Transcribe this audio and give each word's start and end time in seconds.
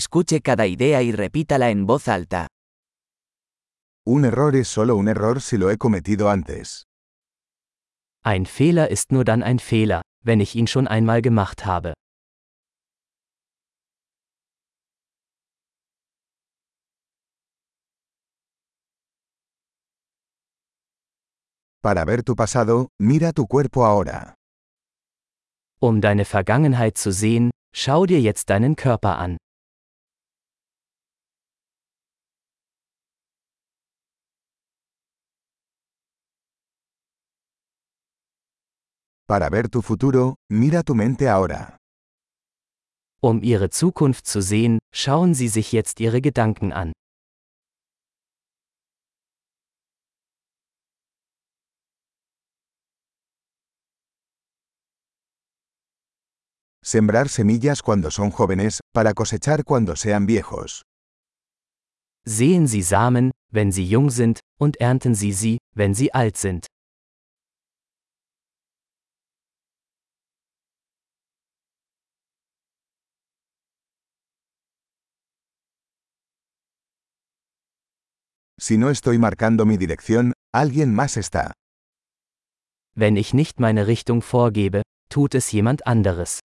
Escuche 0.00 0.40
cada 0.40 0.68
idea 0.68 1.02
y 1.02 1.10
repítala 1.10 1.70
en 1.70 1.84
voz 1.84 2.06
alta. 2.06 2.46
Un 4.06 4.24
error 4.24 4.54
es 4.54 4.68
solo 4.68 4.94
un 4.94 5.08
error 5.08 5.40
si 5.40 5.58
lo 5.58 5.68
he 5.68 5.78
cometido 5.78 6.30
antes. 6.30 6.84
Ein 8.22 8.46
Fehler 8.46 8.88
ist 8.88 9.10
nur 9.10 9.24
dann 9.24 9.42
ein 9.42 9.58
Fehler, 9.58 10.02
wenn 10.24 10.38
ich 10.40 10.54
ihn 10.54 10.68
schon 10.68 10.86
einmal 10.86 11.22
gemacht 11.22 11.66
habe. 11.66 11.94
Para 21.82 22.04
ver 22.06 22.22
tu 22.22 22.36
pasado, 22.36 22.90
mira 23.00 23.32
tu 23.32 23.44
cuerpo 23.48 23.84
ahora. 23.84 24.34
Um 25.80 26.00
deine 26.00 26.24
Vergangenheit 26.24 26.96
zu 26.96 27.10
sehen, 27.10 27.50
schau 27.74 28.06
dir 28.06 28.20
jetzt 28.20 28.50
deinen 28.50 28.76
Körper 28.76 29.18
an. 29.18 29.36
Para 39.30 39.48
ver 39.48 39.68
tu 39.68 39.80
futuro, 39.80 40.34
mira 40.50 40.82
tu 40.82 40.96
mente 40.96 41.28
ahora. 41.28 41.76
Um 43.22 43.40
Ihre 43.44 43.70
Zukunft 43.70 44.26
zu 44.26 44.42
sehen, 44.42 44.80
schauen 44.92 45.34
Sie 45.34 45.46
sich 45.46 45.70
jetzt 45.70 46.00
Ihre 46.00 46.20
Gedanken 46.20 46.72
an. 46.72 46.90
Sembrar 56.84 57.28
semillas 57.28 57.82
cuando 57.82 58.10
son 58.10 58.32
jóvenes, 58.32 58.80
para 58.92 59.14
cosechar 59.14 59.62
cuando 59.62 59.94
sean 59.94 60.26
viejos. 60.26 60.82
Sehen 62.26 62.66
Sie 62.66 62.82
Samen, 62.82 63.30
wenn 63.52 63.70
sie 63.70 63.86
jung 63.86 64.10
sind, 64.10 64.40
und 64.58 64.80
ernten 64.80 65.14
Sie 65.14 65.32
sie, 65.32 65.58
wenn 65.76 65.94
sie 65.94 66.12
alt 66.12 66.36
sind. 66.36 66.66
Si 78.62 78.76
no 78.76 78.90
estoy 78.90 79.16
marcando 79.16 79.64
mi 79.64 79.78
dirección, 79.78 80.34
alguien 80.52 80.94
más 80.94 81.16
está. 81.16 81.54
Wenn 82.94 83.16
ich 83.16 83.32
nicht 83.32 83.58
meine 83.58 83.86
Richtung 83.86 84.20
vorgebe, 84.20 84.82
tut 85.08 85.34
es 85.34 85.48
jemand 85.48 85.86
anderes. 85.86 86.40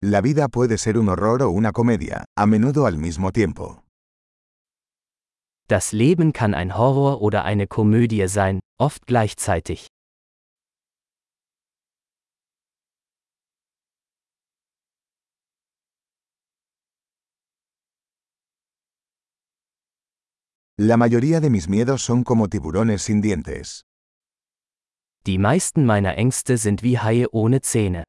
La 0.00 0.20
vida 0.20 0.46
puede 0.46 0.78
ser 0.78 0.96
un 0.96 1.08
horror 1.08 1.42
o 1.42 1.50
una 1.50 1.72
comedia, 1.72 2.24
a 2.36 2.46
menudo 2.46 2.86
al 2.86 2.96
mismo 2.96 3.32
tiempo. 3.32 3.82
Das 5.66 5.90
Leben 5.90 6.32
kann 6.32 6.54
ein 6.54 6.78
Horror 6.78 7.20
oder 7.20 7.44
eine 7.44 7.66
Komödie 7.66 8.28
sein, 8.28 8.60
oft 8.78 9.08
gleichzeitig. 9.08 9.88
La 20.78 20.98
mayoría 20.98 21.40
de 21.40 21.48
mis 21.48 21.70
miedos 21.70 22.02
son 22.02 22.22
como 22.22 22.48
tiburones 22.48 23.00
sin 23.00 23.22
dientes. 23.22 23.86
Die 25.24 25.38
meisten 25.38 25.86
meiner 25.86 26.18
Ängste 26.18 26.58
sind 26.58 26.82
wie 26.82 26.98
Haie 26.98 27.26
ohne 27.32 27.62
Zähne. 27.62 28.04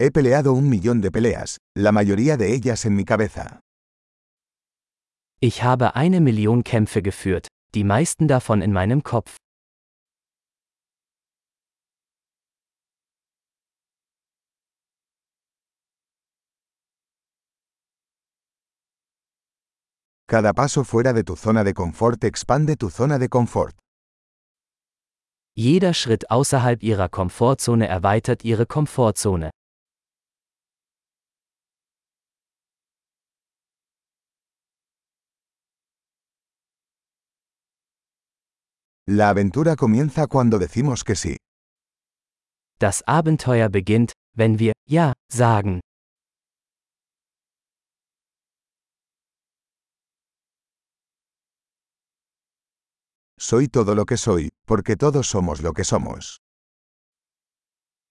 He 0.00 0.10
peleado 0.10 0.52
un 0.52 0.68
millón 0.68 1.00
de 1.00 1.12
peleas, 1.12 1.58
la 1.76 1.92
mayoría 1.92 2.36
de 2.36 2.52
ellas 2.52 2.84
en 2.84 2.96
mi 2.96 3.04
cabeza. 3.04 3.60
Ich 5.40 5.62
habe 5.62 5.94
eine 5.94 6.20
Million 6.20 6.64
Kämpfe 6.64 7.02
geführt, 7.02 7.46
die 7.76 7.84
meisten 7.84 8.26
davon 8.26 8.60
in 8.62 8.72
meinem 8.72 9.04
Kopf. 9.04 9.36
Cada 20.26 20.54
paso 20.54 20.84
fuera 20.84 21.12
de 21.12 21.22
tu 21.22 21.36
zona 21.36 21.62
de 21.64 21.74
confort 21.74 22.24
expande 22.24 22.76
tu 22.76 22.88
zona 22.88 23.18
de 23.18 23.28
confort. 23.28 23.76
Jeder 25.56 25.92
Schritt 25.92 26.30
außerhalb 26.30 26.82
Ihrer 26.82 27.08
Komfortzone 27.10 27.86
erweitert 27.86 28.42
Ihre 28.42 28.64
Komfortzone. 28.66 29.50
La 39.06 39.28
aventura 39.28 39.76
comienza 39.76 40.26
cuando 40.26 40.58
decimos 40.58 41.04
que 41.04 41.14
sí. 41.14 41.36
Das 42.80 43.02
Abenteuer 43.06 43.68
beginnt, 43.68 44.12
wenn 44.34 44.58
wir 44.58 44.72
Ja 44.88 45.12
sagen. 45.30 45.80
Soy 53.46 53.68
todo 53.68 53.94
lo 53.94 54.06
que 54.06 54.16
soy, 54.16 54.48
porque 54.64 54.96
todos 54.96 55.26
somos 55.28 55.60
lo 55.60 55.74
que 55.74 55.84
somos. 55.84 56.40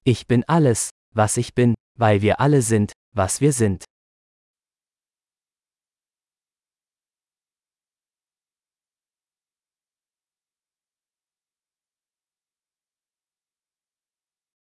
Ich 0.06 0.28
bin 0.28 0.44
alles, 0.48 0.92
was 1.12 1.38
ich 1.38 1.56
bin, 1.56 1.74
weil 1.98 2.22
wir 2.22 2.40
alle 2.40 2.62
sind, 2.62 2.92
was 3.16 3.42
wir 3.42 3.52
sind. 3.52 3.84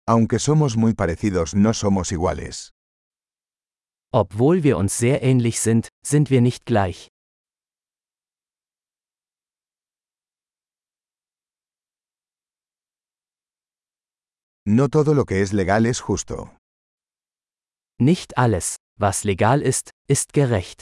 Aunque 0.07 0.39
somos 0.39 0.75
muy 0.77 0.95
parecidos, 0.95 1.53
no 1.53 1.75
somos 1.75 2.11
iguales. 2.11 2.71
Obwohl 4.11 4.63
wir 4.63 4.77
uns 4.77 4.97
sehr 4.97 5.21
ähnlich 5.21 5.59
sind, 5.59 5.89
sind 6.03 6.31
wir 6.31 6.41
nicht 6.41 6.65
gleich. 6.65 7.09
No 14.67 14.89
todo 14.89 15.13
lo 15.13 15.25
que 15.25 15.43
es 15.43 15.53
legal 15.53 15.85
es 15.85 16.01
justo. 16.01 16.57
Nicht 17.99 18.35
alles, 18.35 18.77
was 18.97 19.23
legal 19.23 19.61
ist, 19.61 19.91
ist 20.07 20.33
gerecht. 20.33 20.81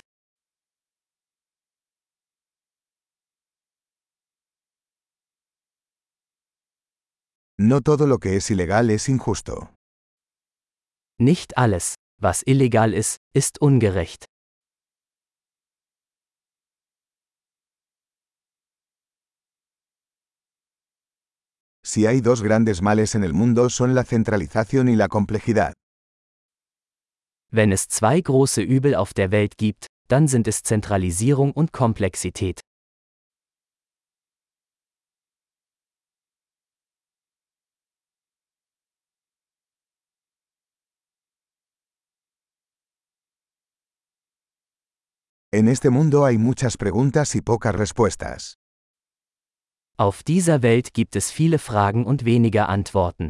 No 7.60 7.82
todo 7.82 8.08
lo 8.08 8.20
que 8.20 8.36
es 8.38 8.50
ilegal 8.50 8.90
es 8.90 9.08
injusto. 9.10 9.70
Nicht 11.20 11.58
alles, 11.58 11.96
was 12.22 12.42
illegal 12.46 12.94
ist, 12.94 13.18
ist 13.34 13.62
ungerecht. 13.62 14.26
Si 21.94 22.08
hay 22.08 22.22
dos 22.22 22.42
grandes 22.42 22.82
males 22.82 23.14
en 23.14 23.24
el 23.24 23.36
mundo 23.36 23.70
son 23.70 23.94
la 23.94 24.04
centralización 24.04 24.90
y 24.90 24.96
la 24.96 25.08
complejidad. 25.08 25.74
Wenn 27.52 27.72
es 27.72 27.88
zwei 27.88 28.20
große 28.20 28.64
Übel 28.64 28.96
auf 28.96 29.14
der 29.14 29.30
Welt 29.30 29.60
gibt, 29.60 29.86
dann 30.08 30.28
sind 30.28 30.48
es 30.48 30.64
Zentralisierung 30.64 31.52
und 31.52 31.72
Komplexität. 31.72 32.62
En 45.52 45.68
este 45.68 45.92
mundo 45.92 46.26
hay 46.26 46.40
muchas 46.40 46.76
preguntas 46.76 47.36
y 47.36 47.42
pocas 47.42 47.76
respuestas. 47.76 48.63
Auf 49.98 50.24
dieser 50.24 50.64
Welt 50.64 50.96
gibt 50.96 51.16
es 51.16 51.30
viele 51.30 51.60
Fragen 51.60 52.06
und 52.06 52.26
weniger 52.26 52.68
Antworten. 52.68 53.30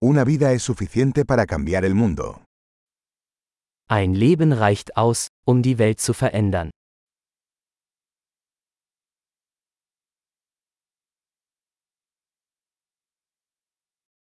Una 0.00 0.24
vida 0.24 0.52
es 0.52 0.62
suficiente 0.62 1.24
para 1.24 1.46
cambiar 1.46 1.82
el 1.82 1.94
mundo. 1.94 2.44
Ein 3.88 4.14
Leben 4.14 4.52
reicht 4.52 4.96
aus, 4.96 5.28
um 5.44 5.62
die 5.62 5.78
Welt 5.78 6.00
zu 6.00 6.12
verändern. 6.12 6.70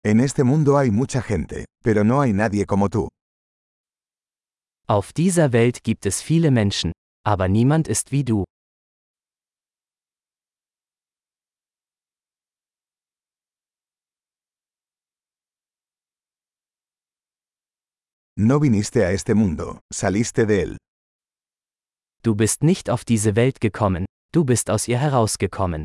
En 0.05 0.20
este 0.20 0.44
mundo 0.44 0.76
hay 0.78 0.90
mucha 0.90 1.20
gente, 1.20 1.64
pero 1.82 2.05
no 2.05 2.20
hay 2.20 2.32
nadie 2.32 2.64
como 2.64 2.88
tú. 2.88 3.08
Auf 4.88 5.12
dieser 5.12 5.52
Welt 5.52 5.84
gibt 5.84 6.06
es 6.06 6.20
viele 6.20 6.50
Menschen, 6.50 6.93
aber 7.25 7.49
niemand 7.49 7.88
ist 7.88 8.11
wie 8.11 8.25
du. 8.25 8.44
No 18.37 18.61
viniste 18.61 19.06
a 19.06 19.11
este 19.12 19.34
mundo, 19.34 19.79
saliste 19.93 20.46
de 20.46 20.62
él. 20.62 20.76
Du 22.23 22.35
bist 22.35 22.62
nicht 22.62 22.88
auf 22.88 23.05
diese 23.05 23.37
Welt 23.37 23.61
gekommen, 23.61 24.06
du 24.32 24.44
bist 24.44 24.70
aus 24.70 24.88
ihr 24.88 24.99
herausgekommen. 24.99 25.85